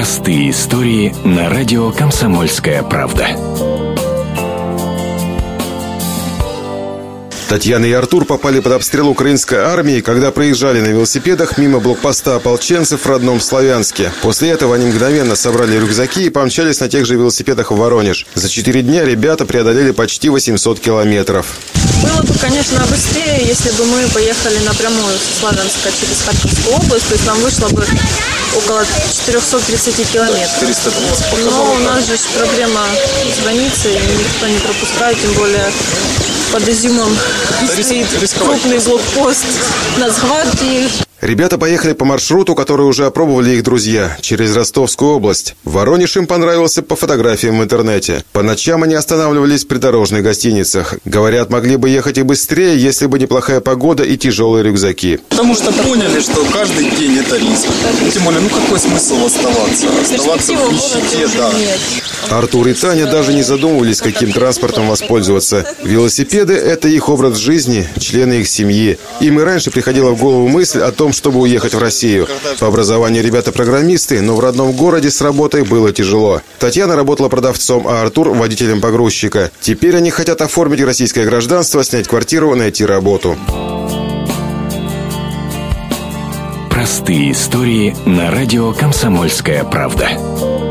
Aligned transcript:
Простые 0.00 0.48
истории 0.48 1.14
на 1.26 1.50
радио 1.50 1.92
«Комсомольская 1.92 2.82
правда». 2.82 3.36
Татьяна 7.50 7.84
и 7.84 7.92
Артур 7.92 8.24
попали 8.24 8.60
под 8.60 8.72
обстрел 8.72 9.10
украинской 9.10 9.58
армии, 9.58 10.00
когда 10.00 10.30
проезжали 10.30 10.80
на 10.80 10.86
велосипедах 10.86 11.58
мимо 11.58 11.80
блокпоста 11.80 12.36
ополченцев 12.36 13.02
в 13.02 13.06
родном 13.06 13.40
Славянске. 13.40 14.10
После 14.22 14.48
этого 14.48 14.76
они 14.76 14.86
мгновенно 14.86 15.36
собрали 15.36 15.76
рюкзаки 15.78 16.24
и 16.24 16.30
помчались 16.30 16.80
на 16.80 16.88
тех 16.88 17.04
же 17.04 17.16
велосипедах 17.16 17.70
в 17.70 17.76
Воронеж. 17.76 18.26
За 18.32 18.48
четыре 18.48 18.80
дня 18.80 19.04
ребята 19.04 19.44
преодолели 19.44 19.90
почти 19.90 20.30
800 20.30 20.80
километров. 20.80 21.58
Было 22.02 22.22
бы, 22.22 22.34
конечно, 22.38 22.80
быстрее, 22.86 23.44
если 23.46 23.70
бы 23.72 23.84
мы 23.84 24.06
поехали 24.08 24.58
напрямую 24.60 25.18
со 25.18 25.40
Славянска 25.40 25.90
через 25.92 26.22
Харьковскую 26.22 26.76
область, 26.76 27.08
то 27.08 27.14
есть 27.14 27.26
нам 27.26 27.38
вышло 27.40 27.68
бы 27.68 27.86
около 28.56 28.84
430 28.84 30.10
километров. 30.10 30.50
430 30.60 31.44
Но 31.44 31.72
у 31.74 31.78
нас 31.78 32.06
же 32.06 32.16
проблема 32.38 32.86
с 33.36 33.42
границей, 33.42 34.00
никто 34.18 34.46
не 34.46 34.58
пропускает, 34.58 35.20
тем 35.20 35.32
более 35.34 35.70
под 36.52 36.68
изюмом 36.68 37.16
стоит 37.72 38.06
крупный 38.38 38.78
блокпост 38.80 39.44
Нацгвардии. 39.98 40.88
Ребята 41.20 41.58
поехали 41.58 41.92
по 41.92 42.06
маршруту, 42.06 42.54
который 42.54 42.86
уже 42.86 43.04
опробовали 43.04 43.50
их 43.50 43.62
друзья, 43.62 44.16
через 44.22 44.56
Ростовскую 44.56 45.12
область. 45.12 45.54
Воронеж 45.64 46.16
им 46.16 46.26
понравился 46.26 46.82
по 46.82 46.96
фотографиям 46.96 47.58
в 47.58 47.62
интернете. 47.62 48.24
По 48.32 48.42
ночам 48.42 48.84
они 48.84 48.94
останавливались 48.94 49.64
в 49.64 49.68
придорожных 49.68 50.22
гостиницах. 50.22 50.94
Говорят, 51.04 51.50
могли 51.50 51.76
бы 51.76 51.90
ехать 51.90 52.16
и 52.16 52.22
быстрее, 52.22 52.78
если 52.78 53.04
бы 53.04 53.18
неплохая 53.18 53.60
погода 53.60 54.02
и 54.02 54.16
тяжелые 54.16 54.64
рюкзаки. 54.64 55.20
Потому 55.28 55.54
что 55.54 55.70
поняли, 55.72 56.20
что 56.20 56.42
каждый 56.52 56.90
день 56.90 57.18
это 57.18 57.36
риск. 57.36 57.66
Тем 58.14 58.24
более, 58.24 58.40
ну 58.40 58.48
какой 58.48 58.78
смысл 58.80 59.26
оставаться? 59.26 59.88
Оставаться 60.00 60.52
в 60.54 60.72
нищете, 60.72 61.28
да. 61.36 61.50
Артур 62.28 62.68
и 62.68 62.74
Таня 62.74 63.06
даже 63.06 63.32
не 63.32 63.42
задумывались, 63.42 64.00
каким 64.00 64.32
транспортом 64.32 64.88
воспользоваться. 64.88 65.66
Велосипеды– 65.82 66.54
это 66.54 66.88
их 66.88 67.08
образ 67.08 67.36
жизни, 67.38 67.88
члены 67.98 68.40
их 68.40 68.48
семьи. 68.48 68.98
Им 69.20 69.40
и 69.40 69.42
раньше 69.42 69.70
приходила 69.70 70.10
в 70.10 70.18
голову 70.18 70.48
мысль 70.48 70.80
о 70.80 70.92
том, 70.92 71.12
чтобы 71.12 71.40
уехать 71.40 71.74
в 71.74 71.78
Россию. 71.78 72.28
По 72.58 72.66
образованию 72.66 73.22
ребята 73.22 73.52
программисты, 73.52 74.20
но 74.20 74.36
в 74.36 74.40
родном 74.40 74.72
городе 74.72 75.10
с 75.10 75.20
работой 75.20 75.64
было 75.64 75.92
тяжело. 75.92 76.42
Татьяна 76.58 76.96
работала 76.96 77.28
продавцом, 77.28 77.86
а 77.88 78.02
Артур– 78.02 78.28
водителем 78.30 78.80
погрузчика. 78.80 79.50
Теперь 79.60 79.96
они 79.96 80.10
хотят 80.10 80.40
оформить 80.40 80.82
российское 80.82 81.24
гражданство, 81.24 81.82
снять 81.82 82.08
квартиру, 82.08 82.54
найти 82.54 82.84
работу. 82.84 83.36
Простые 86.70 87.32
истории 87.32 87.94
на 88.06 88.30
радио 88.30 88.72
«Комсомольская 88.72 89.64
правда». 89.64 90.69